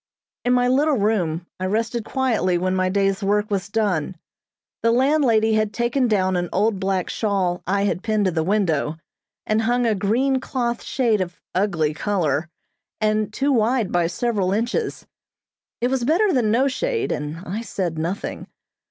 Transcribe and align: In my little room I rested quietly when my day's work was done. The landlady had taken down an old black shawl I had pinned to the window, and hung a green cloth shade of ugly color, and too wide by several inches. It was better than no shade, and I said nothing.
In 0.45 0.53
my 0.53 0.67
little 0.67 0.97
room 0.97 1.45
I 1.59 1.65
rested 1.65 2.05
quietly 2.05 2.57
when 2.57 2.75
my 2.75 2.89
day's 2.89 3.21
work 3.21 3.51
was 3.51 3.69
done. 3.69 4.15
The 4.81 4.89
landlady 4.89 5.53
had 5.53 5.73
taken 5.73 6.07
down 6.07 6.35
an 6.35 6.49
old 6.51 6.79
black 6.79 7.07
shawl 7.07 7.61
I 7.67 7.83
had 7.83 8.01
pinned 8.01 8.25
to 8.25 8.31
the 8.31 8.41
window, 8.43 8.97
and 9.45 9.61
hung 9.61 9.85
a 9.85 9.93
green 9.93 10.39
cloth 10.39 10.81
shade 10.81 11.21
of 11.21 11.39
ugly 11.53 11.93
color, 11.93 12.49
and 12.99 13.31
too 13.31 13.51
wide 13.51 13.91
by 13.91 14.07
several 14.07 14.53
inches. 14.53 15.05
It 15.81 15.89
was 15.91 16.03
better 16.03 16.33
than 16.33 16.49
no 16.49 16.67
shade, 16.67 17.11
and 17.11 17.37
I 17.45 17.61
said 17.61 17.99
nothing. 17.99 18.47